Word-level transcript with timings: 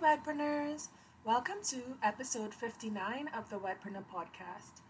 Wedpreneurs! 0.00 0.88
Welcome 1.24 1.62
to 1.68 1.96
episode 2.02 2.52
59 2.52 3.30
of 3.34 3.48
the 3.48 3.56
Wedpreneur 3.56 4.04
podcast. 4.12 4.82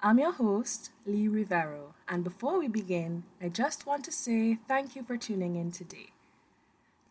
I'm 0.00 0.20
your 0.20 0.30
host, 0.30 0.90
Lee 1.04 1.26
Rivero, 1.26 1.94
and 2.08 2.22
before 2.22 2.60
we 2.60 2.68
begin, 2.68 3.24
I 3.40 3.48
just 3.48 3.86
want 3.86 4.04
to 4.04 4.12
say 4.12 4.58
thank 4.68 4.94
you 4.94 5.02
for 5.02 5.16
tuning 5.16 5.56
in 5.56 5.72
today. 5.72 6.10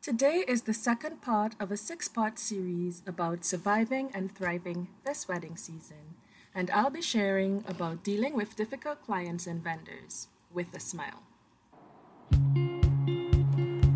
Today 0.01 0.45
is 0.47 0.61
the 0.61 0.73
second 0.73 1.21
part 1.21 1.55
of 1.59 1.71
a 1.71 1.77
six 1.77 2.07
part 2.07 2.39
series 2.39 3.03
about 3.05 3.43
surviving 3.43 4.11
and 4.13 4.33
thriving 4.33 4.87
this 5.05 5.27
wedding 5.27 5.57
season, 5.57 6.15
and 6.55 6.71
I'll 6.71 6.89
be 6.89 7.01
sharing 7.01 7.65
about 7.67 8.01
dealing 8.01 8.33
with 8.33 8.55
difficult 8.55 9.03
clients 9.03 9.45
and 9.45 9.61
vendors 9.61 10.29
with 10.53 10.73
a 10.73 10.79
smile. 10.79 11.23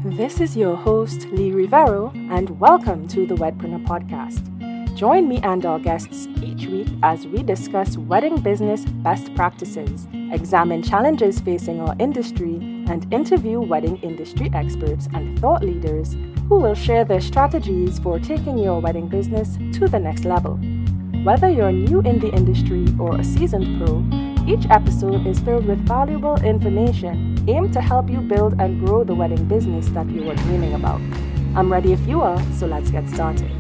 This 0.10 0.40
is 0.40 0.56
your 0.56 0.76
host, 0.76 1.26
Lee 1.32 1.52
Rivero, 1.52 2.12
and 2.30 2.60
welcome 2.60 3.08
to 3.08 3.26
the 3.26 3.34
Wedpreneur 3.34 3.84
Podcast. 3.88 4.46
Join 4.96 5.28
me 5.28 5.39
and 5.42 5.66
our 5.66 5.79
guests 5.79 6.28
each 6.43 6.68
week 6.68 6.88
as 7.02 7.25
we 7.25 7.42
discuss 7.42 7.98
wedding 7.98 8.39
business 8.39 8.86
best 8.86 9.34
practices, 9.34 10.07
examine 10.32 10.84
challenges 10.84 11.39
facing 11.39 11.82
our 11.82 11.96
industry, 11.98 12.54
and 12.88 13.12
interview 13.12 13.60
wedding 13.60 13.98
industry 14.04 14.52
experts 14.54 15.10
and 15.15 15.39
thought 15.39 15.64
leaders 15.64 16.15
who 16.50 16.60
will 16.60 16.76
share 16.76 17.04
their 17.04 17.20
strategies 17.20 17.98
for 17.98 18.20
taking 18.20 18.60
your 18.60 18.79
wedding 18.79 19.07
business 19.07 19.57
to 19.74 19.87
the 19.87 20.00
next 20.00 20.24
level. 20.24 20.57
Whether 21.24 21.50
you're 21.50 21.71
new 21.71 22.01
in 22.01 22.20
the 22.20 22.29
industry 22.29 22.86
or 23.00 23.20
a 23.20 23.24
seasoned 23.24 23.79
pro, 23.79 24.06
each 24.48 24.68
episode 24.70 25.26
is 25.26 25.40
filled 25.40 25.65
with 25.65 25.79
valuable 25.79 26.36
information 26.43 27.35
aimed 27.48 27.74
to 27.74 27.82
help 27.82 28.10
you 28.10 28.20
build 28.22 28.60
and 28.60 28.86
grow 28.86 29.04
the 29.04 29.14
wedding 29.14 29.46
business 29.46 29.88
that 29.90 30.10
you 30.10 30.30
are 30.30 30.36
dreaming 30.36 30.74
about. 30.74 31.02
I'm 31.56 31.71
ready 31.71 31.94
if 31.94 32.06
you 32.08 32.22
are, 32.22 32.42
so 32.54 32.66
let's 32.66 32.90
get 32.90 33.08
started. 33.09 33.52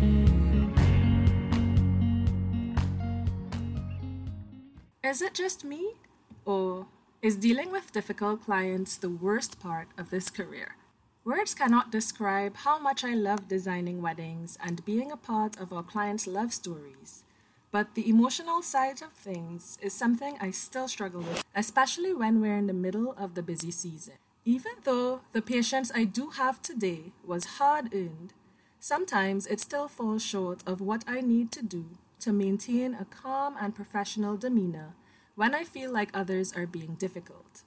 Is 5.03 5.21
it 5.21 5.33
just 5.33 5.63
me? 5.63 5.93
Or 6.45 6.87
is 7.21 7.35
dealing 7.35 7.71
with 7.71 7.91
difficult 7.91 8.43
clients 8.43 8.97
the 8.97 9.09
worst 9.09 9.59
part 9.59 9.87
of 9.97 10.09
this 10.09 10.29
career? 10.29 10.75
Words 11.23 11.53
cannot 11.53 11.91
describe 11.91 12.55
how 12.55 12.77
much 12.77 13.03
I 13.03 13.15
love 13.15 13.47
designing 13.47 14.01
weddings 14.01 14.57
and 14.63 14.85
being 14.85 15.11
a 15.11 15.17
part 15.17 15.59
of 15.59 15.73
our 15.73 15.81
clients' 15.83 16.27
love 16.27 16.53
stories. 16.53 17.24
But 17.75 17.93
the 17.93 18.07
emotional 18.09 18.61
side 18.61 19.01
of 19.01 19.11
things 19.11 19.77
is 19.81 19.91
something 19.91 20.37
I 20.39 20.51
still 20.51 20.87
struggle 20.87 21.19
with, 21.19 21.43
especially 21.53 22.13
when 22.13 22.39
we're 22.39 22.55
in 22.55 22.67
the 22.67 22.73
middle 22.73 23.13
of 23.17 23.35
the 23.35 23.43
busy 23.43 23.69
season. 23.69 24.13
Even 24.45 24.71
though 24.85 25.19
the 25.33 25.41
patience 25.41 25.91
I 25.93 26.05
do 26.05 26.29
have 26.29 26.61
today 26.61 27.11
was 27.25 27.59
hard 27.59 27.93
earned, 27.93 28.31
sometimes 28.79 29.45
it 29.45 29.59
still 29.59 29.89
falls 29.89 30.23
short 30.23 30.63
of 30.65 30.79
what 30.79 31.03
I 31.05 31.19
need 31.19 31.51
to 31.51 31.61
do 31.61 31.97
to 32.21 32.31
maintain 32.31 32.93
a 32.95 33.03
calm 33.03 33.57
and 33.59 33.75
professional 33.75 34.37
demeanor 34.37 34.95
when 35.35 35.53
I 35.53 35.65
feel 35.65 35.91
like 35.91 36.11
others 36.13 36.53
are 36.53 36.65
being 36.65 36.95
difficult. 36.95 37.63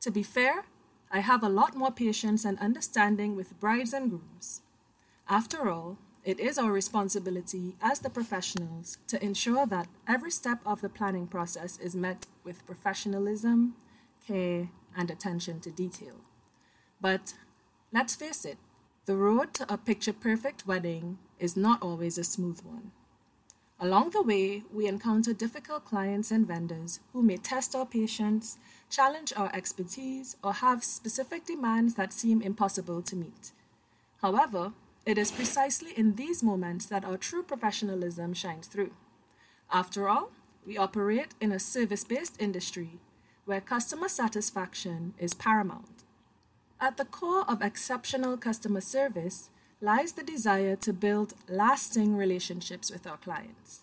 To 0.00 0.10
be 0.10 0.24
fair, 0.24 0.64
I 1.12 1.20
have 1.20 1.44
a 1.44 1.48
lot 1.48 1.76
more 1.76 1.92
patience 1.92 2.44
and 2.44 2.58
understanding 2.58 3.36
with 3.36 3.60
brides 3.60 3.92
and 3.92 4.10
grooms. 4.10 4.62
After 5.28 5.70
all, 5.70 5.98
it 6.26 6.40
is 6.40 6.58
our 6.58 6.72
responsibility 6.72 7.76
as 7.80 8.00
the 8.00 8.10
professionals 8.10 8.98
to 9.06 9.24
ensure 9.24 9.64
that 9.64 9.86
every 10.08 10.32
step 10.32 10.58
of 10.66 10.80
the 10.80 10.88
planning 10.88 11.28
process 11.28 11.78
is 11.78 11.94
met 11.94 12.26
with 12.42 12.66
professionalism, 12.66 13.76
care, 14.26 14.68
and 14.96 15.08
attention 15.08 15.60
to 15.60 15.70
detail. 15.70 16.16
But 17.00 17.34
let's 17.92 18.16
face 18.16 18.44
it, 18.44 18.58
the 19.04 19.14
road 19.14 19.54
to 19.54 19.72
a 19.72 19.78
picture 19.78 20.12
perfect 20.12 20.66
wedding 20.66 21.18
is 21.38 21.56
not 21.56 21.80
always 21.80 22.18
a 22.18 22.24
smooth 22.24 22.60
one. 22.64 22.90
Along 23.78 24.10
the 24.10 24.22
way, 24.22 24.64
we 24.74 24.88
encounter 24.88 25.32
difficult 25.32 25.84
clients 25.84 26.32
and 26.32 26.44
vendors 26.44 26.98
who 27.12 27.22
may 27.22 27.36
test 27.36 27.76
our 27.76 27.86
patience, 27.86 28.58
challenge 28.90 29.32
our 29.36 29.54
expertise, 29.54 30.36
or 30.42 30.54
have 30.54 30.82
specific 30.82 31.46
demands 31.46 31.94
that 31.94 32.12
seem 32.12 32.42
impossible 32.42 33.00
to 33.02 33.14
meet. 33.14 33.52
However, 34.22 34.72
it 35.06 35.16
is 35.16 35.30
precisely 35.30 35.92
in 35.96 36.16
these 36.16 36.42
moments 36.42 36.86
that 36.86 37.04
our 37.04 37.16
true 37.16 37.44
professionalism 37.44 38.34
shines 38.34 38.66
through. 38.66 38.90
After 39.72 40.08
all, 40.08 40.32
we 40.66 40.76
operate 40.76 41.32
in 41.40 41.52
a 41.52 41.60
service 41.60 42.02
based 42.02 42.42
industry 42.42 42.98
where 43.44 43.60
customer 43.60 44.08
satisfaction 44.08 45.14
is 45.16 45.32
paramount. 45.32 46.02
At 46.80 46.96
the 46.96 47.04
core 47.04 47.48
of 47.48 47.62
exceptional 47.62 48.36
customer 48.36 48.80
service 48.80 49.50
lies 49.80 50.12
the 50.12 50.24
desire 50.24 50.74
to 50.76 50.92
build 50.92 51.34
lasting 51.48 52.16
relationships 52.16 52.90
with 52.90 53.06
our 53.06 53.16
clients. 53.16 53.82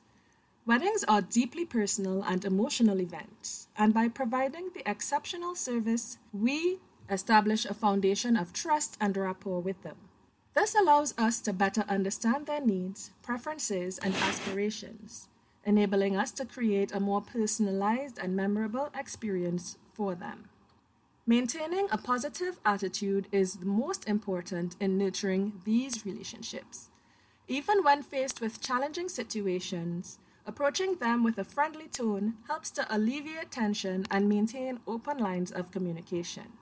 Weddings 0.65 1.05
are 1.07 1.21
deeply 1.21 1.65
personal 1.65 2.23
and 2.23 2.43
emotional 2.43 2.99
events, 2.99 3.67
and 3.77 3.93
by 3.93 4.09
providing 4.09 4.71
the 4.73 4.89
exceptional 4.89 5.55
service, 5.55 6.17
we 6.33 6.79
establish 7.09 7.65
a 7.65 7.73
foundation 7.73 8.35
of 8.35 8.53
trust 8.53 8.97
and 8.99 9.15
rapport 9.15 9.61
with 9.61 9.81
them. 9.83 9.95
This 10.53 10.75
allows 10.75 11.15
us 11.17 11.39
to 11.41 11.53
better 11.53 11.83
understand 11.89 12.45
their 12.45 12.61
needs, 12.61 13.11
preferences, 13.23 13.97
and 13.97 14.13
aspirations, 14.15 15.27
enabling 15.65 16.15
us 16.15 16.31
to 16.33 16.45
create 16.45 16.93
a 16.93 16.99
more 16.99 17.21
personalized 17.21 18.19
and 18.19 18.35
memorable 18.35 18.89
experience 18.95 19.77
for 19.93 20.13
them. 20.13 20.49
Maintaining 21.25 21.87
a 21.89 21.97
positive 21.97 22.59
attitude 22.65 23.27
is 23.31 23.55
the 23.55 23.65
most 23.65 24.07
important 24.07 24.75
in 24.79 24.97
nurturing 24.97 25.53
these 25.63 26.05
relationships. 26.05 26.89
Even 27.47 27.83
when 27.83 28.03
faced 28.03 28.39
with 28.39 28.61
challenging 28.61 29.09
situations, 29.09 30.19
approaching 30.45 30.95
them 30.95 31.23
with 31.23 31.37
a 31.37 31.43
friendly 31.43 31.87
tone 31.87 32.35
helps 32.47 32.69
to 32.71 32.85
alleviate 32.93 33.51
tension 33.51 34.05
and 34.11 34.29
maintain 34.29 34.81
open 34.85 35.17
lines 35.17 35.51
of 35.51 35.71
communication. 35.71 36.53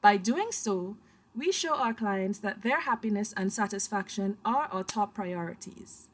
By 0.00 0.18
doing 0.18 0.52
so, 0.52 0.96
we 1.36 1.52
show 1.52 1.74
our 1.74 1.92
clients 1.92 2.38
that 2.38 2.62
their 2.62 2.80
happiness 2.80 3.34
and 3.36 3.52
satisfaction 3.52 4.38
are 4.44 4.68
our 4.72 4.82
top 4.82 5.14
priorities. 5.14 6.08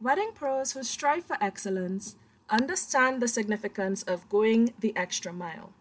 Wedding 0.00 0.30
pros 0.34 0.72
who 0.72 0.82
strive 0.82 1.24
for 1.24 1.36
excellence 1.40 2.16
understand 2.48 3.20
the 3.20 3.28
significance 3.28 4.02
of 4.02 4.28
going 4.30 4.72
the 4.80 4.96
extra 4.96 5.32
mile. 5.32 5.72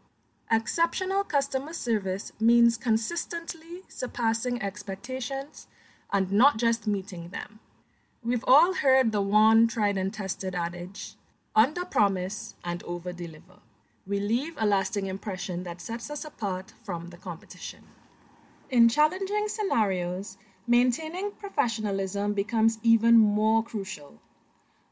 Exceptional 0.52 1.24
customer 1.24 1.72
service 1.72 2.34
means 2.40 2.76
consistently 2.76 3.84
surpassing 3.88 4.62
expectations 4.62 5.68
and 6.12 6.32
not 6.32 6.58
just 6.58 6.86
meeting 6.86 7.30
them. 7.30 7.60
We've 8.22 8.44
all 8.46 8.74
heard 8.74 9.14
the 9.14 9.22
one 9.22 9.68
tried 9.68 9.98
and 9.98 10.14
tested 10.14 10.54
adage 10.54 11.16
under 11.56 11.86
promise 11.86 12.56
and 12.64 12.84
over 12.84 13.14
deliver. 13.14 13.60
We 14.06 14.20
leave 14.20 14.56
a 14.58 14.66
lasting 14.66 15.06
impression 15.06 15.64
that 15.64 15.80
sets 15.80 16.10
us 16.10 16.26
apart 16.26 16.74
from 16.84 17.08
the 17.08 17.18
competition. 17.18 17.84
In 18.72 18.88
challenging 18.88 19.50
scenarios, 19.50 20.38
maintaining 20.66 21.32
professionalism 21.32 22.34
becomes 22.34 22.80
even 22.82 23.18
more 23.18 23.62
crucial. 23.62 24.22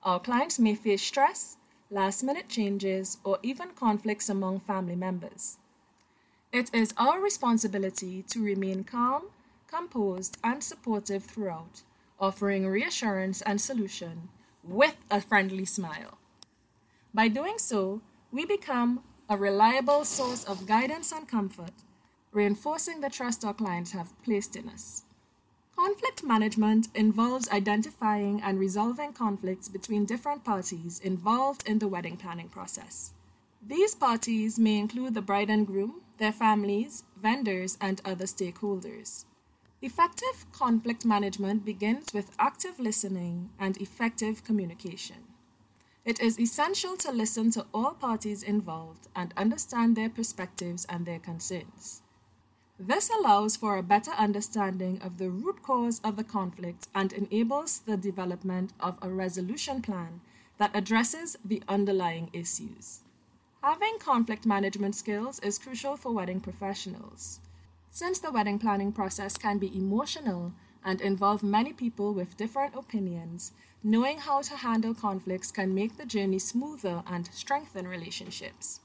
Our 0.03 0.19
clients 0.19 0.59
may 0.59 0.75
face 0.75 1.01
stress, 1.01 1.55
last 1.89 2.21
minute 2.21 2.49
changes, 2.49 3.19
or 3.23 3.39
even 3.41 3.69
conflicts 3.69 4.27
among 4.27 4.59
family 4.59 4.97
members. 4.97 5.59
It 6.51 6.69
is 6.73 6.93
our 6.97 7.21
responsibility 7.21 8.21
to 8.23 8.43
remain 8.43 8.83
calm, 8.83 9.27
composed, 9.65 10.37
and 10.43 10.61
supportive 10.61 11.23
throughout, 11.23 11.83
offering 12.19 12.67
reassurance 12.67 13.41
and 13.43 13.61
solution 13.61 14.27
with 14.61 14.97
a 15.09 15.21
friendly 15.21 15.63
smile. 15.63 16.17
By 17.13 17.29
doing 17.29 17.57
so, 17.57 18.01
we 18.29 18.45
become 18.45 19.03
a 19.29 19.37
reliable 19.37 20.03
source 20.03 20.43
of 20.43 20.67
guidance 20.67 21.13
and 21.13 21.29
comfort 21.29 21.71
reinforcing 22.31 23.01
the 23.01 23.09
trust 23.09 23.43
our 23.43 23.53
clients 23.53 23.91
have 23.91 24.21
placed 24.23 24.55
in 24.55 24.69
us. 24.69 25.03
Conflict 25.75 26.23
management 26.23 26.89
involves 26.93 27.49
identifying 27.49 28.41
and 28.41 28.59
resolving 28.59 29.13
conflicts 29.13 29.69
between 29.69 30.05
different 30.05 30.43
parties 30.43 30.99
involved 30.99 31.67
in 31.67 31.79
the 31.79 31.87
wedding 31.87 32.17
planning 32.17 32.49
process. 32.49 33.13
These 33.65 33.95
parties 33.95 34.59
may 34.59 34.77
include 34.77 35.13
the 35.13 35.21
bride 35.21 35.49
and 35.49 35.65
groom, 35.65 36.01
their 36.17 36.31
families, 36.31 37.03
vendors, 37.15 37.77
and 37.79 38.01
other 38.03 38.25
stakeholders. 38.25 39.25
Effective 39.81 40.45
conflict 40.51 41.05
management 41.05 41.63
begins 41.63 42.13
with 42.13 42.35
active 42.37 42.79
listening 42.79 43.49
and 43.57 43.77
effective 43.77 44.43
communication. 44.43 45.23
It 46.03 46.19
is 46.19 46.39
essential 46.39 46.97
to 46.97 47.11
listen 47.11 47.51
to 47.51 47.65
all 47.73 47.93
parties 47.93 48.43
involved 48.43 49.07
and 49.15 49.33
understand 49.37 49.95
their 49.95 50.09
perspectives 50.09 50.85
and 50.89 51.05
their 51.05 51.19
concerns. 51.19 52.01
This 52.79 53.09
allows 53.09 53.57
for 53.57 53.77
a 53.77 53.83
better 53.83 54.11
understanding 54.11 55.01
of 55.01 55.17
the 55.17 55.29
root 55.29 55.61
cause 55.61 55.99
of 55.99 56.15
the 56.15 56.23
conflict 56.23 56.87
and 56.95 57.11
enables 57.11 57.79
the 57.79 57.97
development 57.97 58.71
of 58.79 58.97
a 59.01 59.09
resolution 59.09 59.81
plan 59.81 60.21
that 60.57 60.73
addresses 60.73 61.37
the 61.43 61.61
underlying 61.67 62.29
issues. 62.31 63.01
Having 63.61 63.99
conflict 63.99 64.45
management 64.45 64.95
skills 64.95 65.39
is 65.39 65.59
crucial 65.59 65.97
for 65.97 66.13
wedding 66.13 66.39
professionals. 66.39 67.41
Since 67.91 68.19
the 68.19 68.31
wedding 68.31 68.59
planning 68.59 68.93
process 68.93 69.37
can 69.37 69.57
be 69.57 69.75
emotional, 69.77 70.53
and 70.83 71.01
involve 71.01 71.43
many 71.43 71.73
people 71.73 72.13
with 72.13 72.37
different 72.37 72.75
opinions, 72.75 73.51
knowing 73.83 74.19
how 74.19 74.41
to 74.41 74.55
handle 74.55 74.93
conflicts 74.93 75.51
can 75.51 75.75
make 75.75 75.97
the 75.97 76.05
journey 76.05 76.39
smoother 76.39 77.03
and 77.07 77.29
strengthen 77.33 77.87
relationships. 77.87 78.79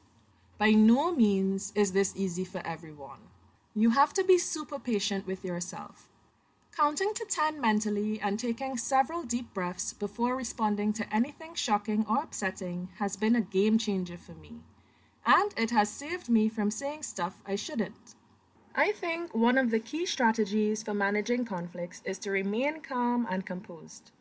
By 0.59 0.73
no 0.73 1.15
means 1.15 1.73
is 1.75 1.93
this 1.93 2.13
easy 2.17 2.45
for 2.45 2.61
everyone. 2.67 3.21
You 3.77 3.91
have 3.91 4.13
to 4.15 4.23
be 4.23 4.39
super 4.39 4.79
patient 4.79 5.27
with 5.27 5.45
yourself. 5.45 6.09
Counting 6.77 7.13
to 7.15 7.27
10 7.29 7.61
mentally 7.61 8.21
and 8.21 8.39
taking 8.39 8.77
several 8.77 9.25
deep 9.25 9.53
breaths 9.53 9.93
before 9.93 10.37
responding 10.37 10.93
to 10.93 11.13
anything 11.13 11.57
shocking 11.57 12.07
or 12.09 12.23
upsetting 12.23 12.91
has 13.01 13.17
been 13.17 13.35
a 13.35 13.41
game 13.41 13.77
changer 13.77 14.17
for 14.17 14.35
me. 14.35 14.61
And 15.27 15.53
it 15.57 15.73
has 15.73 15.91
saved 15.91 16.29
me 16.29 16.49
from 16.49 16.71
saying 16.71 17.03
stuff 17.03 17.43
I 17.45 17.57
shouldn't. 17.57 18.15
I 18.77 18.93
think 18.93 19.35
one 19.35 19.59
of 19.59 19.73
the 19.73 19.81
key 19.81 20.07
strategies 20.07 20.85
for 20.85 20.95
managing 20.95 21.45
conflicts 21.45 22.01
is 22.05 22.21
to 22.21 22.31
remain 22.31 22.81
calm 22.81 23.27
and 23.29 23.45
composed. 23.45 24.13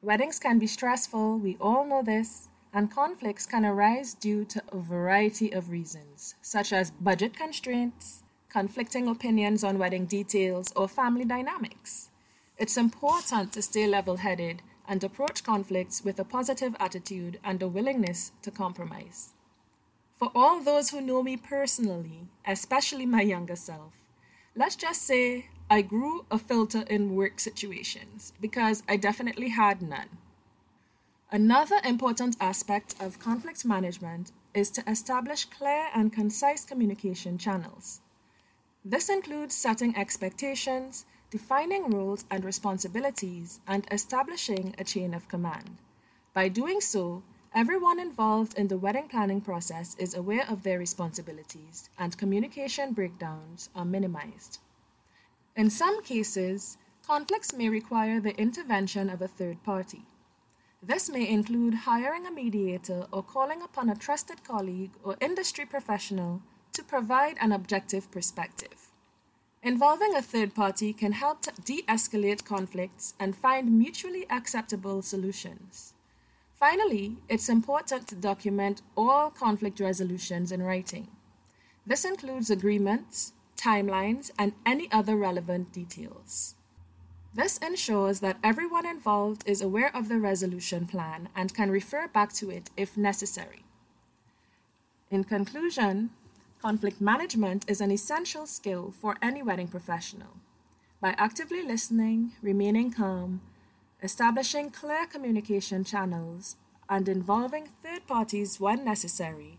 Weddings 0.00 0.38
can 0.38 0.58
be 0.58 0.66
stressful, 0.66 1.38
we 1.38 1.58
all 1.60 1.84
know 1.84 2.02
this, 2.02 2.48
and 2.72 2.90
conflicts 2.90 3.44
can 3.44 3.66
arise 3.66 4.14
due 4.14 4.46
to 4.46 4.62
a 4.72 4.78
variety 4.78 5.52
of 5.52 5.68
reasons, 5.68 6.34
such 6.40 6.72
as 6.72 6.92
budget 6.92 7.36
constraints, 7.36 8.22
conflicting 8.48 9.08
opinions 9.08 9.64
on 9.64 9.78
wedding 9.78 10.06
details, 10.06 10.72
or 10.76 10.88
family 10.88 11.24
dynamics. 11.24 12.10
It's 12.58 12.76
important 12.76 13.52
to 13.52 13.62
stay 13.62 13.86
level 13.86 14.16
headed 14.16 14.62
and 14.88 15.02
approach 15.02 15.44
conflicts 15.44 16.04
with 16.04 16.18
a 16.18 16.24
positive 16.24 16.74
attitude 16.80 17.38
and 17.44 17.62
a 17.62 17.68
willingness 17.68 18.32
to 18.42 18.50
compromise. 18.50 19.34
For 20.16 20.30
all 20.34 20.60
those 20.60 20.90
who 20.90 21.00
know 21.00 21.22
me 21.22 21.36
personally, 21.36 22.28
especially 22.46 23.04
my 23.04 23.20
younger 23.20 23.56
self, 23.56 23.92
let's 24.54 24.76
just 24.76 25.02
say 25.02 25.46
I 25.68 25.82
grew 25.82 26.24
a 26.30 26.38
filter 26.38 26.84
in 26.88 27.14
work 27.14 27.40
situations 27.40 28.32
because 28.40 28.82
I 28.88 28.96
definitely 28.96 29.48
had 29.50 29.82
none. 29.82 30.18
Another 31.30 31.80
important 31.84 32.36
aspect 32.40 32.94
of 33.00 33.18
conflict 33.18 33.64
management 33.64 34.30
is 34.54 34.70
to 34.70 34.88
establish 34.88 35.44
clear 35.44 35.88
and 35.94 36.12
concise 36.12 36.64
communication 36.64 37.36
channels. 37.36 38.00
This 38.88 39.08
includes 39.08 39.52
setting 39.52 39.96
expectations, 39.96 41.06
defining 41.28 41.90
roles 41.90 42.24
and 42.30 42.44
responsibilities, 42.44 43.58
and 43.66 43.84
establishing 43.90 44.76
a 44.78 44.84
chain 44.84 45.12
of 45.12 45.26
command. 45.26 45.78
By 46.32 46.46
doing 46.50 46.80
so, 46.80 47.24
everyone 47.52 47.98
involved 47.98 48.56
in 48.56 48.68
the 48.68 48.78
wedding 48.78 49.08
planning 49.08 49.40
process 49.40 49.96
is 49.98 50.14
aware 50.14 50.48
of 50.48 50.62
their 50.62 50.78
responsibilities 50.78 51.90
and 51.98 52.16
communication 52.16 52.92
breakdowns 52.92 53.70
are 53.74 53.84
minimized. 53.84 54.60
In 55.56 55.68
some 55.68 56.00
cases, 56.04 56.78
conflicts 57.04 57.52
may 57.52 57.68
require 57.68 58.20
the 58.20 58.40
intervention 58.40 59.10
of 59.10 59.20
a 59.20 59.26
third 59.26 59.64
party. 59.64 60.02
This 60.80 61.10
may 61.10 61.28
include 61.28 61.74
hiring 61.74 62.24
a 62.24 62.30
mediator 62.30 63.08
or 63.10 63.24
calling 63.24 63.62
upon 63.62 63.90
a 63.90 63.96
trusted 63.96 64.44
colleague 64.44 64.92
or 65.02 65.16
industry 65.20 65.66
professional 65.66 66.40
to 66.76 66.84
provide 66.84 67.36
an 67.40 67.52
objective 67.52 68.10
perspective. 68.10 68.92
Involving 69.62 70.14
a 70.14 70.22
third 70.22 70.54
party 70.54 70.92
can 70.92 71.12
help 71.12 71.38
de 71.64 71.82
escalate 71.88 72.44
conflicts 72.44 73.14
and 73.18 73.34
find 73.34 73.78
mutually 73.78 74.26
acceptable 74.30 75.00
solutions. 75.00 75.94
Finally, 76.52 77.16
it's 77.28 77.48
important 77.48 78.06
to 78.08 78.14
document 78.14 78.82
all 78.94 79.30
conflict 79.30 79.80
resolutions 79.80 80.52
in 80.52 80.62
writing. 80.62 81.08
This 81.86 82.04
includes 82.04 82.50
agreements, 82.50 83.32
timelines, 83.56 84.30
and 84.38 84.52
any 84.66 84.90
other 84.92 85.16
relevant 85.16 85.72
details. 85.72 86.56
This 87.32 87.58
ensures 87.58 88.20
that 88.20 88.38
everyone 88.44 88.86
involved 88.86 89.42
is 89.46 89.62
aware 89.62 89.94
of 89.96 90.08
the 90.08 90.18
resolution 90.18 90.86
plan 90.86 91.30
and 91.34 91.54
can 91.54 91.70
refer 91.70 92.06
back 92.08 92.32
to 92.34 92.50
it 92.50 92.70
if 92.76 92.96
necessary. 92.96 93.64
In 95.10 95.24
conclusion, 95.24 96.10
Conflict 96.62 97.00
management 97.00 97.64
is 97.68 97.80
an 97.80 97.90
essential 97.90 98.46
skill 98.46 98.92
for 99.00 99.16
any 99.20 99.42
wedding 99.42 99.68
professional. 99.68 100.38
By 101.00 101.14
actively 101.18 101.62
listening, 101.62 102.32
remaining 102.42 102.90
calm, 102.90 103.42
establishing 104.02 104.70
clear 104.70 105.06
communication 105.06 105.84
channels, 105.84 106.56
and 106.88 107.08
involving 107.08 107.68
third 107.82 108.06
parties 108.06 108.58
when 108.58 108.84
necessary, 108.84 109.58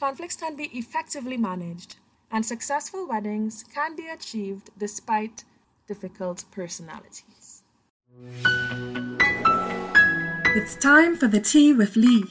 conflicts 0.00 0.36
can 0.36 0.56
be 0.56 0.70
effectively 0.72 1.36
managed 1.36 1.96
and 2.30 2.44
successful 2.44 3.06
weddings 3.06 3.64
can 3.72 3.94
be 3.96 4.08
achieved 4.08 4.70
despite 4.76 5.44
difficult 5.86 6.44
personalities. 6.50 7.62
It's 10.54 10.74
time 10.76 11.16
for 11.16 11.28
the 11.28 11.40
tea 11.40 11.72
with 11.72 11.96
Lee. 11.96 12.24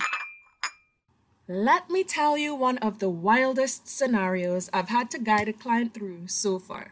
Let 1.49 1.89
me 1.89 2.03
tell 2.03 2.37
you 2.37 2.53
one 2.53 2.77
of 2.79 2.99
the 2.99 3.09
wildest 3.09 3.87
scenarios 3.87 4.69
I've 4.73 4.89
had 4.89 5.09
to 5.11 5.17
guide 5.17 5.47
a 5.47 5.53
client 5.53 5.93
through 5.93 6.27
so 6.27 6.59
far. 6.59 6.91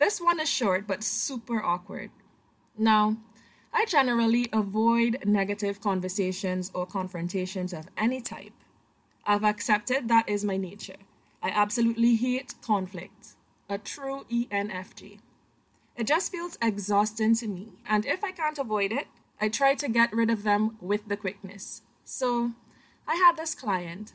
This 0.00 0.20
one 0.20 0.40
is 0.40 0.48
short 0.48 0.88
but 0.88 1.04
super 1.04 1.62
awkward. 1.62 2.10
Now, 2.76 3.16
I 3.72 3.84
generally 3.84 4.48
avoid 4.52 5.24
negative 5.24 5.80
conversations 5.80 6.72
or 6.74 6.84
confrontations 6.84 7.72
of 7.72 7.86
any 7.96 8.20
type. 8.20 8.54
I've 9.24 9.44
accepted 9.44 10.08
that 10.08 10.28
is 10.28 10.44
my 10.44 10.56
nature. 10.56 10.98
I 11.40 11.50
absolutely 11.50 12.16
hate 12.16 12.54
conflict, 12.62 13.36
a 13.68 13.78
true 13.78 14.26
ENFJ. 14.28 15.20
It 15.96 16.08
just 16.08 16.32
feels 16.32 16.58
exhausting 16.60 17.36
to 17.36 17.46
me, 17.46 17.74
and 17.86 18.04
if 18.04 18.24
I 18.24 18.32
can't 18.32 18.58
avoid 18.58 18.90
it, 18.90 19.06
I 19.40 19.48
try 19.48 19.76
to 19.76 19.88
get 19.88 20.12
rid 20.12 20.28
of 20.28 20.42
them 20.42 20.76
with 20.80 21.06
the 21.06 21.16
quickness. 21.16 21.82
So, 22.04 22.52
I 23.06 23.14
had 23.16 23.36
this 23.36 23.54
client. 23.54 24.12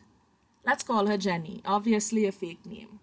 Let's 0.65 0.83
call 0.83 1.07
her 1.07 1.17
Jenny, 1.17 1.61
obviously 1.65 2.25
a 2.25 2.31
fake 2.31 2.65
name. 2.65 2.99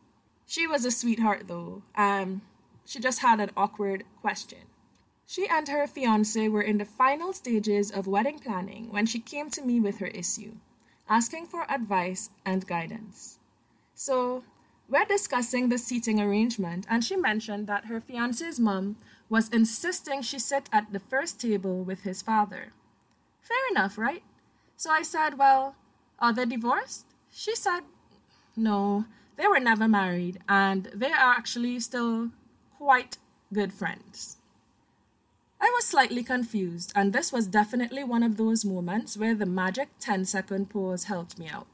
She 0.46 0.66
was 0.66 0.84
a 0.84 0.90
sweetheart 0.90 1.44
though. 1.46 1.82
Um, 1.96 2.42
she 2.84 3.00
just 3.00 3.20
had 3.20 3.40
an 3.40 3.50
awkward 3.56 4.04
question. 4.20 4.58
She 5.26 5.46
and 5.46 5.68
her 5.68 5.86
fiance 5.86 6.48
were 6.48 6.62
in 6.62 6.78
the 6.78 6.86
final 6.86 7.34
stages 7.34 7.90
of 7.90 8.06
wedding 8.06 8.38
planning 8.38 8.90
when 8.90 9.04
she 9.04 9.18
came 9.18 9.50
to 9.50 9.62
me 9.62 9.78
with 9.78 9.98
her 9.98 10.06
issue, 10.06 10.52
asking 11.06 11.46
for 11.46 11.70
advice 11.70 12.30
and 12.46 12.66
guidance. 12.66 13.38
So, 13.94 14.44
we're 14.88 15.04
discussing 15.04 15.68
the 15.68 15.76
seating 15.76 16.18
arrangement, 16.18 16.86
and 16.88 17.04
she 17.04 17.14
mentioned 17.14 17.66
that 17.66 17.86
her 17.86 18.00
fiance's 18.00 18.58
mom 18.58 18.96
was 19.28 19.50
insisting 19.50 20.22
she 20.22 20.38
sit 20.38 20.70
at 20.72 20.94
the 20.94 21.00
first 21.00 21.38
table 21.38 21.82
with 21.84 22.04
his 22.04 22.22
father. 22.22 22.72
Fair 23.42 23.58
enough, 23.70 23.98
right? 23.98 24.22
So 24.78 24.92
I 24.92 25.02
said, 25.02 25.38
Well, 25.38 25.74
are 26.20 26.32
they 26.32 26.46
divorced? 26.46 27.04
She 27.32 27.56
said, 27.56 27.80
No, 28.56 29.06
they 29.36 29.48
were 29.48 29.58
never 29.58 29.88
married, 29.88 30.38
and 30.48 30.84
they 30.94 31.10
are 31.10 31.34
actually 31.34 31.80
still 31.80 32.30
quite 32.76 33.18
good 33.52 33.72
friends. 33.72 34.36
I 35.60 35.68
was 35.74 35.84
slightly 35.84 36.22
confused, 36.22 36.92
and 36.94 37.12
this 37.12 37.32
was 37.32 37.48
definitely 37.48 38.04
one 38.04 38.22
of 38.22 38.36
those 38.36 38.64
moments 38.64 39.16
where 39.16 39.34
the 39.34 39.46
magic 39.46 39.88
10 39.98 40.26
second 40.26 40.70
pause 40.70 41.04
helped 41.04 41.40
me 41.40 41.48
out. 41.48 41.66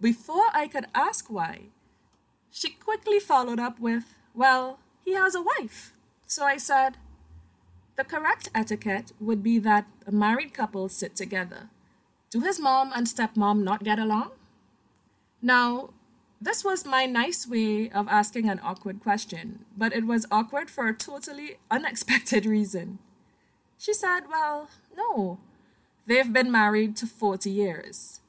Before 0.00 0.46
I 0.54 0.68
could 0.68 0.86
ask 0.94 1.26
why, 1.28 1.70
she 2.52 2.70
quickly 2.70 3.18
followed 3.18 3.58
up 3.58 3.80
with, 3.80 4.14
Well, 4.32 4.78
he 5.04 5.14
has 5.14 5.34
a 5.34 5.42
wife. 5.42 5.92
So 6.28 6.44
I 6.44 6.56
said, 6.56 6.98
The 7.96 8.04
correct 8.04 8.48
etiquette 8.54 9.10
would 9.18 9.42
be 9.42 9.58
that 9.58 9.86
a 10.06 10.12
married 10.12 10.54
couple 10.54 10.88
sit 10.88 11.16
together. 11.16 11.70
Do 12.32 12.40
his 12.40 12.58
mom 12.58 12.92
and 12.94 13.06
stepmom 13.06 13.62
not 13.62 13.84
get 13.84 13.98
along? 13.98 14.30
Now, 15.42 15.90
this 16.40 16.64
was 16.64 16.86
my 16.86 17.04
nice 17.04 17.46
way 17.46 17.90
of 17.90 18.08
asking 18.08 18.48
an 18.48 18.58
awkward 18.64 19.00
question, 19.00 19.66
but 19.76 19.92
it 19.92 20.06
was 20.06 20.26
awkward 20.30 20.70
for 20.70 20.88
a 20.88 20.94
totally 20.94 21.58
unexpected 21.70 22.46
reason. 22.46 23.00
She 23.76 23.92
said, 23.92 24.20
Well, 24.30 24.70
no, 24.96 25.40
they've 26.06 26.32
been 26.32 26.50
married 26.50 26.96
to 26.96 27.06
40 27.06 27.50
years. 27.50 28.20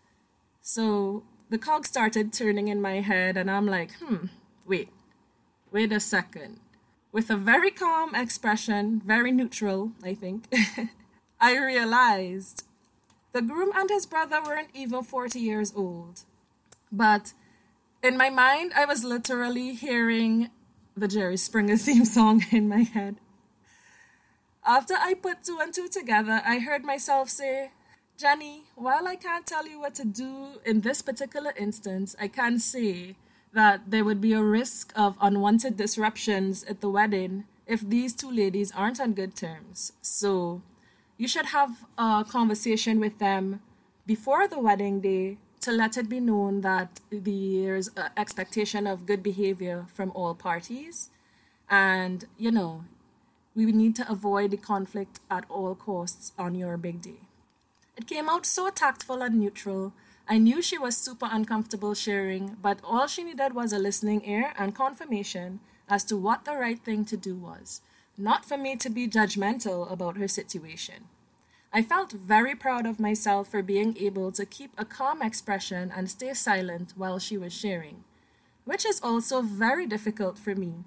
So 0.61 1.23
the 1.49 1.57
cog 1.57 1.85
started 1.85 2.33
turning 2.33 2.67
in 2.67 2.81
my 2.81 2.99
head, 2.99 3.37
and 3.37 3.49
I'm 3.49 3.67
like, 3.67 3.93
hmm, 3.99 4.25
wait, 4.65 4.89
wait 5.71 5.93
a 5.93 6.01
second. 6.01 6.59
With 7.13 7.29
a 7.29 7.37
very 7.37 7.71
calm 7.71 8.15
expression, 8.15 9.01
very 9.05 9.31
neutral, 9.31 9.93
I 10.03 10.13
think, 10.13 10.51
I 11.39 11.57
realized 11.57 12.65
the 13.33 13.41
groom 13.41 13.71
and 13.75 13.89
his 13.89 14.05
brother 14.05 14.39
weren't 14.45 14.69
even 14.73 15.03
40 15.03 15.39
years 15.39 15.73
old. 15.75 16.21
But 16.91 17.33
in 18.01 18.15
my 18.15 18.29
mind, 18.29 18.73
I 18.75 18.85
was 18.85 19.03
literally 19.03 19.73
hearing 19.73 20.49
the 20.95 21.07
Jerry 21.07 21.37
Springer 21.37 21.77
theme 21.85 22.05
song 22.05 22.45
in 22.51 22.69
my 22.69 22.83
head. 22.83 23.17
After 24.65 24.93
I 24.93 25.15
put 25.15 25.43
two 25.43 25.57
and 25.59 25.73
two 25.73 25.89
together, 25.89 26.41
I 26.45 26.59
heard 26.59 26.85
myself 26.85 27.29
say, 27.29 27.71
Jenny, 28.17 28.63
while 28.75 29.07
I 29.07 29.15
can't 29.15 29.45
tell 29.45 29.67
you 29.67 29.79
what 29.79 29.95
to 29.95 30.05
do 30.05 30.61
in 30.63 30.81
this 30.81 31.01
particular 31.01 31.51
instance, 31.57 32.15
I 32.21 32.27
can 32.27 32.59
say 32.59 33.15
that 33.51 33.89
there 33.89 34.05
would 34.05 34.21
be 34.21 34.33
a 34.33 34.43
risk 34.43 34.93
of 34.95 35.17
unwanted 35.19 35.75
disruptions 35.75 36.63
at 36.65 36.81
the 36.81 36.89
wedding 36.89 37.45
if 37.65 37.81
these 37.81 38.13
two 38.13 38.31
ladies 38.31 38.71
aren't 38.71 38.99
on 38.99 39.13
good 39.13 39.35
terms. 39.35 39.93
So 40.01 40.61
you 41.17 41.27
should 41.27 41.47
have 41.47 41.85
a 41.97 42.25
conversation 42.27 42.99
with 42.99 43.19
them 43.19 43.61
before 44.05 44.47
the 44.47 44.59
wedding 44.59 44.99
day 45.01 45.37
to 45.61 45.71
let 45.71 45.97
it 45.97 46.09
be 46.09 46.19
known 46.19 46.61
that 46.61 46.99
there's 47.09 47.89
expectation 48.17 48.85
of 48.85 49.05
good 49.05 49.23
behavior 49.23 49.85
from 49.93 50.11
all 50.13 50.35
parties. 50.35 51.09
And, 51.69 52.25
you 52.37 52.51
know, 52.51 52.83
we 53.55 53.71
need 53.71 53.95
to 53.95 54.11
avoid 54.11 54.51
the 54.51 54.57
conflict 54.57 55.19
at 55.31 55.45
all 55.49 55.75
costs 55.75 56.33
on 56.37 56.55
your 56.55 56.75
big 56.75 57.01
day. 57.01 57.21
It 57.95 58.07
came 58.07 58.27
out 58.27 58.45
so 58.45 58.69
tactful 58.69 59.21
and 59.21 59.39
neutral. 59.39 59.93
I 60.27 60.37
knew 60.37 60.61
she 60.61 60.77
was 60.77 60.97
super 60.97 61.29
uncomfortable 61.31 61.93
sharing, 61.93 62.57
but 62.61 62.79
all 62.83 63.07
she 63.07 63.23
needed 63.23 63.53
was 63.53 63.71
a 63.71 63.79
listening 63.79 64.23
ear 64.25 64.53
and 64.57 64.75
confirmation 64.75 65.59
as 65.87 66.03
to 66.05 66.17
what 66.17 66.43
the 66.43 66.57
right 66.57 66.79
thing 66.79 67.05
to 67.05 67.15
do 67.15 67.35
was, 67.35 67.81
not 68.17 68.45
for 68.45 68.57
me 68.57 68.75
to 68.75 68.89
be 68.89 69.07
judgmental 69.07 69.91
about 69.91 70.17
her 70.17 70.27
situation. 70.27 71.07
I 71.71 71.81
felt 71.81 72.11
very 72.11 72.53
proud 72.53 72.85
of 72.85 72.99
myself 72.99 73.49
for 73.49 73.63
being 73.63 73.97
able 73.97 74.31
to 74.33 74.45
keep 74.45 74.71
a 74.77 74.85
calm 74.85 75.21
expression 75.23 75.91
and 75.95 76.09
stay 76.09 76.33
silent 76.35 76.93
while 76.95 77.17
she 77.17 77.35
was 77.37 77.51
sharing, 77.51 78.03
which 78.63 78.85
is 78.85 79.01
also 79.01 79.41
very 79.41 79.87
difficult 79.87 80.37
for 80.37 80.53
me. 80.53 80.83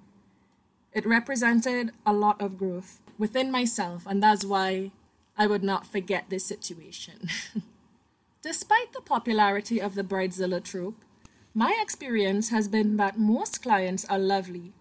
It 0.93 1.05
represented 1.05 1.91
a 2.07 2.13
lot 2.13 2.41
of 2.41 2.57
growth 2.57 3.01
within 3.19 3.51
myself, 3.51 4.07
and 4.07 4.23
that's 4.23 4.45
why 4.45 4.93
I 5.37 5.47
would 5.47 5.65
not 5.65 5.87
forget 5.87 6.31
this 6.31 6.45
situation. 6.45 7.29
Despite 8.43 8.93
the 8.93 9.01
popularity 9.01 9.81
of 9.81 9.97
the 9.97 10.05
Bridezilla 10.05 10.63
trope, 10.63 11.05
my 11.53 11.77
experience 11.83 12.51
has 12.51 12.69
been 12.69 12.97
that 12.99 13.19
most 13.19 13.63
clients 13.63 14.05
are 14.05 14.19
lovely. 14.21 14.73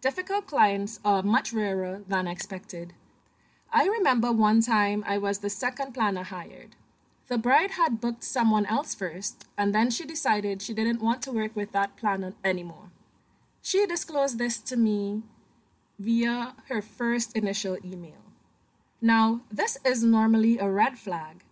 Difficult 0.00 0.46
clients 0.46 1.00
are 1.04 1.24
much 1.24 1.52
rarer 1.52 2.02
than 2.06 2.28
expected. 2.28 2.92
I 3.72 3.86
remember 3.86 4.30
one 4.30 4.62
time 4.62 5.02
I 5.06 5.18
was 5.18 5.38
the 5.38 5.50
second 5.50 5.92
planner 5.92 6.22
hired. 6.22 6.76
The 7.26 7.36
bride 7.36 7.72
had 7.72 8.00
booked 8.00 8.22
someone 8.22 8.64
else 8.66 8.94
first, 8.94 9.44
and 9.58 9.74
then 9.74 9.90
she 9.90 10.06
decided 10.06 10.62
she 10.62 10.72
didn't 10.72 11.02
want 11.02 11.20
to 11.22 11.32
work 11.32 11.56
with 11.56 11.72
that 11.72 11.96
planner 11.96 12.34
anymore. 12.44 12.90
She 13.60 13.86
disclosed 13.86 14.38
this 14.38 14.58
to 14.60 14.76
me 14.76 15.24
via 15.98 16.54
her 16.68 16.80
first 16.80 17.36
initial 17.36 17.76
email. 17.84 18.22
Now, 19.02 19.40
this 19.50 19.78
is 19.84 20.04
normally 20.04 20.58
a 20.58 20.70
red 20.70 20.96
flag, 20.96 21.42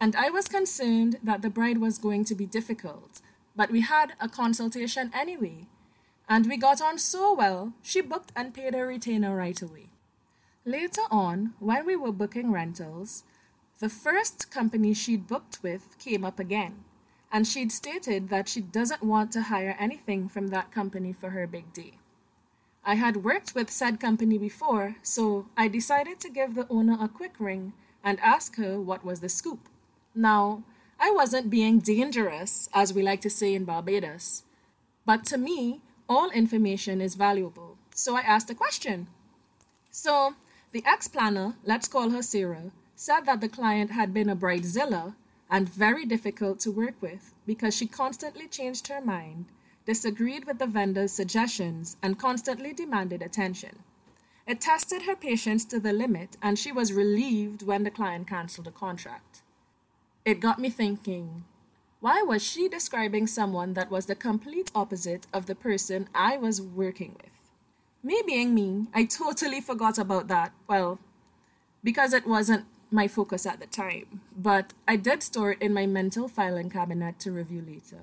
and 0.00 0.16
I 0.16 0.28
was 0.28 0.48
concerned 0.48 1.18
that 1.22 1.40
the 1.40 1.50
bride 1.50 1.78
was 1.78 1.98
going 1.98 2.24
to 2.24 2.34
be 2.34 2.46
difficult, 2.46 3.20
but 3.54 3.70
we 3.70 3.82
had 3.82 4.14
a 4.20 4.28
consultation 4.28 5.12
anyway, 5.14 5.68
and 6.32 6.46
we 6.46 6.56
got 6.56 6.80
on 6.80 6.96
so 6.96 7.34
well, 7.34 7.74
she 7.82 8.00
booked 8.00 8.32
and 8.34 8.54
paid 8.54 8.72
her 8.72 8.86
retainer 8.86 9.36
right 9.36 9.60
away. 9.60 9.90
Later 10.64 11.02
on, 11.10 11.52
when 11.58 11.84
we 11.84 11.94
were 11.94 12.10
booking 12.10 12.50
rentals, 12.50 13.24
the 13.80 13.90
first 13.90 14.50
company 14.50 14.94
she'd 14.94 15.26
booked 15.26 15.62
with 15.62 15.98
came 15.98 16.24
up 16.24 16.38
again, 16.38 16.84
and 17.30 17.46
she'd 17.46 17.70
stated 17.70 18.30
that 18.30 18.48
she 18.48 18.62
doesn't 18.62 19.02
want 19.02 19.30
to 19.32 19.42
hire 19.42 19.76
anything 19.78 20.26
from 20.26 20.46
that 20.46 20.72
company 20.72 21.12
for 21.12 21.30
her 21.30 21.46
big 21.46 21.70
day. 21.74 21.98
I 22.82 22.94
had 22.94 23.24
worked 23.24 23.54
with 23.54 23.68
said 23.68 24.00
company 24.00 24.38
before, 24.38 24.96
so 25.02 25.48
I 25.54 25.68
decided 25.68 26.18
to 26.20 26.30
give 26.30 26.54
the 26.54 26.66
owner 26.70 26.96
a 26.98 27.08
quick 27.08 27.34
ring 27.38 27.74
and 28.02 28.18
ask 28.20 28.56
her 28.56 28.80
what 28.80 29.04
was 29.04 29.20
the 29.20 29.28
scoop. 29.28 29.68
Now, 30.14 30.62
I 30.98 31.10
wasn't 31.10 31.50
being 31.50 31.80
dangerous, 31.80 32.70
as 32.72 32.94
we 32.94 33.02
like 33.02 33.20
to 33.20 33.28
say 33.28 33.52
in 33.54 33.66
Barbados, 33.66 34.44
but 35.04 35.26
to 35.26 35.36
me, 35.36 35.82
all 36.12 36.30
information 36.30 37.00
is 37.00 37.14
valuable, 37.14 37.78
so 37.94 38.16
I 38.16 38.20
asked 38.20 38.50
a 38.50 38.54
question. 38.54 39.06
So, 39.90 40.34
the 40.72 40.84
ex 40.86 41.08
planner, 41.08 41.56
let's 41.64 41.88
call 41.88 42.10
her 42.10 42.22
Sarah, 42.22 42.70
said 42.94 43.22
that 43.26 43.40
the 43.40 43.48
client 43.48 43.90
had 43.92 44.12
been 44.12 44.28
a 44.28 44.36
bridezilla 44.36 45.14
and 45.50 45.68
very 45.68 46.04
difficult 46.04 46.60
to 46.60 46.70
work 46.70 46.94
with 47.00 47.34
because 47.46 47.74
she 47.76 47.86
constantly 47.86 48.46
changed 48.46 48.88
her 48.88 49.00
mind, 49.00 49.46
disagreed 49.86 50.44
with 50.44 50.58
the 50.58 50.66
vendor's 50.66 51.12
suggestions, 51.12 51.96
and 52.02 52.18
constantly 52.18 52.72
demanded 52.72 53.22
attention. 53.22 53.78
It 54.46 54.60
tested 54.60 55.02
her 55.02 55.16
patience 55.16 55.64
to 55.66 55.80
the 55.80 55.92
limit, 55.92 56.36
and 56.42 56.58
she 56.58 56.72
was 56.72 56.92
relieved 56.92 57.62
when 57.62 57.84
the 57.84 57.90
client 57.90 58.28
canceled 58.28 58.66
the 58.66 58.70
contract. 58.70 59.42
It 60.24 60.40
got 60.40 60.58
me 60.58 60.68
thinking 60.68 61.44
why 62.02 62.20
was 62.20 62.42
she 62.42 62.68
describing 62.68 63.28
someone 63.28 63.74
that 63.74 63.88
was 63.88 64.06
the 64.06 64.16
complete 64.16 64.72
opposite 64.74 65.28
of 65.32 65.46
the 65.46 65.54
person 65.54 66.08
I 66.12 66.36
was 66.36 66.60
working 66.60 67.14
with? 67.22 67.30
Me 68.02 68.20
being 68.26 68.52
me, 68.52 68.88
I 68.92 69.04
totally 69.04 69.60
forgot 69.60 69.98
about 69.98 70.26
that. 70.26 70.50
Well, 70.66 70.98
because 71.84 72.12
it 72.12 72.26
wasn't 72.26 72.64
my 72.90 73.06
focus 73.06 73.46
at 73.46 73.60
the 73.60 73.68
time, 73.68 74.20
but 74.36 74.72
I 74.88 74.96
did 74.96 75.22
store 75.22 75.52
it 75.52 75.62
in 75.62 75.72
my 75.72 75.86
mental 75.86 76.26
filing 76.26 76.70
cabinet 76.70 77.20
to 77.20 77.30
review 77.30 77.62
later. 77.64 78.02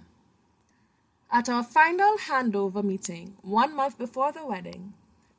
At 1.29 1.49
our 1.49 1.61
final 1.61 2.15
handover 2.15 2.81
meeting, 2.81 3.35
one 3.41 3.75
month 3.75 3.97
before 3.97 4.31
the 4.31 4.45
wedding, 4.45 4.93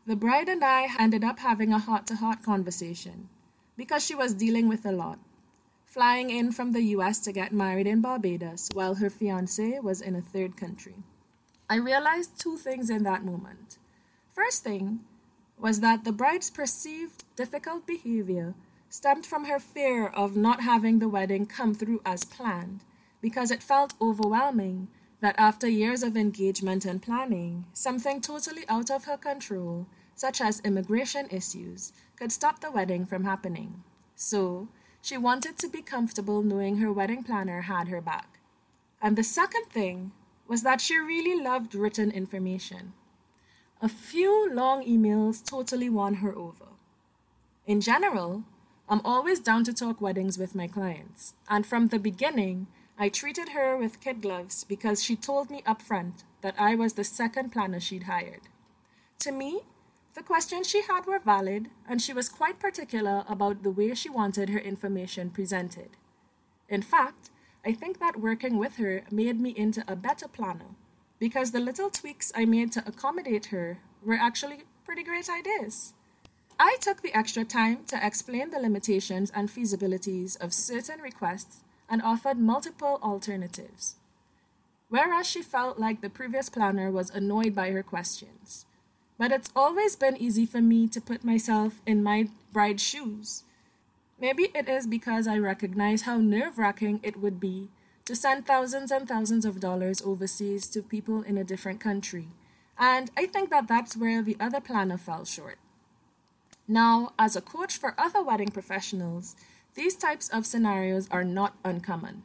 the 0.06 0.16
bride 0.16 0.50
and 0.50 0.62
I 0.62 0.88
ended 0.98 1.24
up 1.24 1.38
having 1.38 1.72
a 1.72 1.78
heart 1.78 2.06
to 2.08 2.16
heart 2.16 2.42
conversation 2.42 3.30
because 3.78 4.04
she 4.04 4.14
was 4.14 4.34
dealing 4.34 4.68
with 4.68 4.84
a 4.84 4.92
lot. 4.92 5.18
Flying 5.90 6.30
in 6.30 6.52
from 6.52 6.70
the 6.70 6.82
US 6.94 7.18
to 7.18 7.32
get 7.32 7.52
married 7.52 7.88
in 7.88 8.00
Barbados 8.00 8.68
while 8.74 8.94
her 8.94 9.10
fiance 9.10 9.80
was 9.80 10.00
in 10.00 10.14
a 10.14 10.22
third 10.22 10.56
country. 10.56 10.94
I 11.68 11.74
realized 11.74 12.38
two 12.38 12.56
things 12.56 12.90
in 12.90 13.02
that 13.02 13.24
moment. 13.24 13.76
First 14.30 14.62
thing 14.62 15.00
was 15.58 15.80
that 15.80 16.04
the 16.04 16.12
bride's 16.12 16.48
perceived 16.48 17.24
difficult 17.34 17.88
behavior 17.88 18.54
stemmed 18.88 19.26
from 19.26 19.46
her 19.46 19.58
fear 19.58 20.06
of 20.06 20.36
not 20.36 20.60
having 20.60 21.00
the 21.00 21.08
wedding 21.08 21.44
come 21.44 21.74
through 21.74 22.02
as 22.06 22.22
planned, 22.22 22.84
because 23.20 23.50
it 23.50 23.60
felt 23.60 23.94
overwhelming 24.00 24.86
that 25.18 25.34
after 25.38 25.66
years 25.66 26.04
of 26.04 26.16
engagement 26.16 26.84
and 26.84 27.02
planning, 27.02 27.64
something 27.72 28.20
totally 28.20 28.62
out 28.68 28.92
of 28.92 29.06
her 29.06 29.16
control, 29.16 29.88
such 30.14 30.40
as 30.40 30.60
immigration 30.60 31.26
issues, 31.32 31.92
could 32.14 32.30
stop 32.30 32.60
the 32.60 32.70
wedding 32.70 33.06
from 33.06 33.24
happening. 33.24 33.82
So, 34.14 34.68
she 35.02 35.16
wanted 35.16 35.58
to 35.58 35.68
be 35.68 35.82
comfortable 35.82 36.42
knowing 36.42 36.76
her 36.76 36.92
wedding 36.92 37.22
planner 37.22 37.62
had 37.62 37.88
her 37.88 38.00
back. 38.00 38.38
And 39.00 39.16
the 39.16 39.24
second 39.24 39.66
thing 39.66 40.12
was 40.46 40.62
that 40.62 40.80
she 40.80 40.96
really 40.96 41.40
loved 41.40 41.74
written 41.74 42.10
information. 42.10 42.92
A 43.80 43.88
few 43.88 44.52
long 44.52 44.84
emails 44.84 45.44
totally 45.44 45.88
won 45.88 46.14
her 46.16 46.36
over. 46.36 46.66
In 47.66 47.80
general, 47.80 48.44
I'm 48.88 49.00
always 49.04 49.40
down 49.40 49.64
to 49.64 49.72
talk 49.72 50.00
weddings 50.00 50.36
with 50.36 50.54
my 50.54 50.66
clients, 50.66 51.34
and 51.48 51.64
from 51.64 51.86
the 51.88 51.98
beginning, 51.98 52.66
I 52.98 53.08
treated 53.08 53.50
her 53.50 53.76
with 53.76 54.00
kid 54.00 54.20
gloves 54.20 54.64
because 54.64 55.02
she 55.02 55.16
told 55.16 55.48
me 55.48 55.62
upfront 55.62 56.24
that 56.42 56.56
I 56.58 56.74
was 56.74 56.94
the 56.94 57.04
second 57.04 57.50
planner 57.52 57.80
she'd 57.80 58.02
hired. 58.02 58.48
To 59.20 59.32
me, 59.32 59.60
the 60.14 60.22
questions 60.22 60.68
she 60.68 60.82
had 60.82 61.06
were 61.06 61.18
valid, 61.18 61.70
and 61.88 62.02
she 62.02 62.12
was 62.12 62.28
quite 62.28 62.58
particular 62.58 63.24
about 63.28 63.62
the 63.62 63.70
way 63.70 63.94
she 63.94 64.10
wanted 64.10 64.48
her 64.50 64.58
information 64.58 65.30
presented. 65.30 65.90
In 66.68 66.82
fact, 66.82 67.30
I 67.64 67.72
think 67.72 67.98
that 67.98 68.20
working 68.20 68.58
with 68.58 68.76
her 68.76 69.02
made 69.10 69.40
me 69.40 69.50
into 69.50 69.84
a 69.86 69.96
better 69.96 70.28
planner 70.28 70.76
because 71.18 71.52
the 71.52 71.60
little 71.60 71.90
tweaks 71.90 72.32
I 72.34 72.44
made 72.46 72.72
to 72.72 72.84
accommodate 72.86 73.46
her 73.46 73.78
were 74.02 74.14
actually 74.14 74.64
pretty 74.84 75.02
great 75.02 75.28
ideas. 75.28 75.92
I 76.58 76.76
took 76.80 77.02
the 77.02 77.16
extra 77.16 77.44
time 77.44 77.84
to 77.86 78.06
explain 78.06 78.50
the 78.50 78.58
limitations 78.58 79.30
and 79.30 79.48
feasibilities 79.48 80.40
of 80.40 80.52
certain 80.52 81.00
requests 81.00 81.60
and 81.88 82.02
offered 82.02 82.38
multiple 82.38 82.98
alternatives. 83.02 83.96
Whereas 84.88 85.26
she 85.26 85.42
felt 85.42 85.78
like 85.78 86.00
the 86.00 86.10
previous 86.10 86.48
planner 86.48 86.90
was 86.90 87.10
annoyed 87.10 87.54
by 87.54 87.70
her 87.70 87.82
questions. 87.82 88.66
But 89.20 89.32
it's 89.32 89.50
always 89.54 89.96
been 89.96 90.16
easy 90.16 90.46
for 90.46 90.62
me 90.62 90.88
to 90.88 90.98
put 90.98 91.24
myself 91.24 91.82
in 91.84 92.02
my 92.02 92.28
bride's 92.54 92.82
shoes. 92.82 93.42
Maybe 94.18 94.48
it 94.54 94.66
is 94.66 94.86
because 94.86 95.28
I 95.28 95.36
recognize 95.36 96.02
how 96.02 96.16
nerve 96.16 96.56
wracking 96.56 97.00
it 97.02 97.20
would 97.20 97.38
be 97.38 97.68
to 98.06 98.16
send 98.16 98.46
thousands 98.46 98.90
and 98.90 99.06
thousands 99.06 99.44
of 99.44 99.60
dollars 99.60 100.00
overseas 100.00 100.68
to 100.68 100.80
people 100.80 101.20
in 101.20 101.36
a 101.36 101.44
different 101.44 101.80
country. 101.80 102.28
And 102.78 103.10
I 103.14 103.26
think 103.26 103.50
that 103.50 103.68
that's 103.68 103.94
where 103.94 104.22
the 104.22 104.38
other 104.40 104.58
planner 104.58 104.96
fell 104.96 105.26
short. 105.26 105.58
Now, 106.66 107.12
as 107.18 107.36
a 107.36 107.42
coach 107.42 107.76
for 107.76 107.94
other 107.98 108.22
wedding 108.22 108.48
professionals, 108.48 109.36
these 109.74 109.96
types 109.96 110.30
of 110.30 110.46
scenarios 110.46 111.08
are 111.10 111.24
not 111.24 111.58
uncommon. 111.62 112.22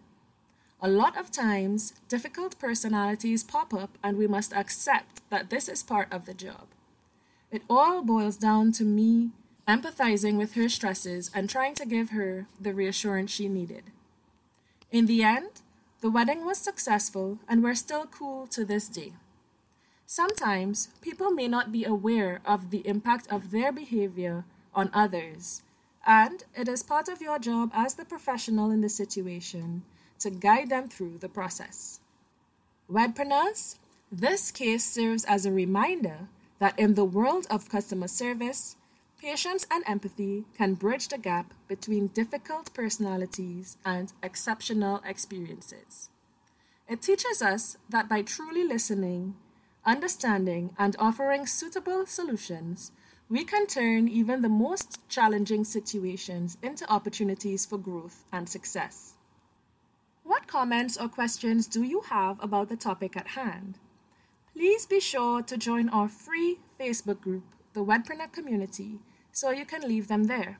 A 0.81 0.87
lot 0.87 1.17
of 1.17 1.29
times, 1.29 1.93
difficult 2.07 2.57
personalities 2.57 3.43
pop 3.43 3.73
up, 3.73 3.97
and 4.01 4.17
we 4.17 4.27
must 4.27 4.53
accept 4.53 5.29
that 5.29 5.49
this 5.49 5.67
is 5.67 5.83
part 5.83 6.07
of 6.13 6.25
the 6.25 6.33
job. 6.33 6.67
It 7.55 7.63
all 7.69 8.01
boils 8.01 8.35
down 8.35 8.74
to 8.74 8.83
me 8.83 9.31
empathizing 9.65 10.38
with 10.38 10.55
her 10.55 10.67
stresses 10.67 11.31
and 11.33 11.50
trying 11.50 11.74
to 11.75 11.85
give 11.85 12.09
her 12.09 12.47
the 12.59 12.74
reassurance 12.74 13.31
she 13.31 13.47
needed. 13.47 13.83
In 14.91 15.05
the 15.05 15.24
end, 15.24 15.62
the 16.01 16.12
wedding 16.12 16.45
was 16.45 16.57
successful 16.57 17.39
and 17.47 17.63
we're 17.63 17.75
still 17.75 18.07
cool 18.07 18.45
to 18.47 18.65
this 18.65 18.89
day. 18.89 19.13
Sometimes 20.05 20.89
people 21.00 21.31
may 21.31 21.47
not 21.47 21.71
be 21.71 21.85
aware 21.85 22.41
of 22.43 22.71
the 22.71 22.85
impact 22.85 23.31
of 23.31 23.51
their 23.51 23.71
behavior 23.71 24.43
on 24.74 24.89
others, 24.93 25.63
and 26.05 26.43
it 26.57 26.67
is 26.67 26.83
part 26.83 27.07
of 27.07 27.21
your 27.21 27.39
job 27.39 27.71
as 27.74 27.93
the 27.93 28.03
professional 28.03 28.69
in 28.69 28.81
the 28.81 28.89
situation 28.89 29.83
to 30.19 30.29
guide 30.29 30.69
them 30.69 30.89
through 30.89 31.19
the 31.19 31.29
process. 31.29 32.01
Wedpreneurs, 32.91 33.77
this 34.12 34.51
case 34.51 34.83
serves 34.83 35.24
as 35.24 35.45
a 35.45 35.53
reminder 35.53 36.27
that 36.59 36.77
in 36.79 36.95
the 36.95 37.05
world 37.05 37.47
of 37.50 37.69
customer 37.69 38.07
service, 38.07 38.75
patience 39.21 39.65
and 39.71 39.83
empathy 39.88 40.45
can 40.57 40.75
bridge 40.75 41.07
the 41.07 41.17
gap 41.17 41.53
between 41.67 42.07
difficult 42.07 42.74
personalities 42.74 43.77
and 43.85 44.13
exceptional 44.21 45.01
experiences. 45.05 46.09
It 46.88 47.01
teaches 47.01 47.41
us 47.41 47.77
that 47.89 48.07
by 48.07 48.21
truly 48.21 48.63
listening, 48.63 49.35
understanding, 49.85 50.75
and 50.77 50.95
offering 51.00 51.47
suitable 51.47 52.05
solutions, 52.05 52.91
we 53.27 53.43
can 53.43 53.65
turn 53.65 54.07
even 54.07 54.41
the 54.41 54.50
most 54.50 55.00
challenging 55.09 55.63
situations 55.63 56.57
into 56.62 56.88
opportunities 56.91 57.65
for 57.65 57.77
growth 57.77 58.24
and 58.31 58.47
success. 58.47 59.15
What 60.24 60.47
comments 60.47 60.97
or 60.97 61.07
questions 61.07 61.67
do 61.67 61.81
you 61.83 62.01
have 62.01 62.41
about 62.43 62.69
the 62.69 62.75
topic 62.75 63.17
at 63.17 63.29
hand? 63.29 63.79
Please 64.55 64.85
be 64.85 65.01
sure 65.01 65.41
to 65.41 65.57
join 65.57 65.89
our 65.89 66.07
free 66.07 66.59
Facebook 66.79 67.19
group, 67.19 67.43
the 67.74 67.83
Wedpreneur 67.83 68.31
Community, 68.31 69.00
so 69.33 69.50
you 69.50 69.65
can 69.65 69.81
leave 69.81 70.07
them 70.07 70.25
there. 70.25 70.59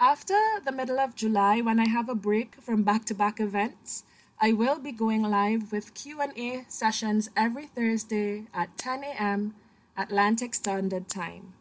After 0.00 0.36
the 0.64 0.72
middle 0.72 0.98
of 0.98 1.14
July, 1.14 1.60
when 1.60 1.78
I 1.78 1.88
have 1.88 2.08
a 2.08 2.16
break 2.16 2.56
from 2.60 2.82
back-to-back 2.82 3.38
events, 3.38 4.02
I 4.40 4.52
will 4.52 4.80
be 4.80 4.90
going 4.90 5.22
live 5.22 5.70
with 5.70 5.94
Q&A 5.94 6.64
sessions 6.66 7.30
every 7.36 7.66
Thursday 7.66 8.46
at 8.52 8.76
10 8.76 9.04
a.m. 9.04 9.54
Atlantic 9.96 10.52
Standard 10.52 11.08
Time 11.08 11.52